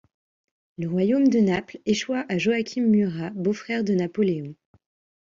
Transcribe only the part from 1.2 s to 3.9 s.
de Naples échoit à Joachim Murat, beau-frère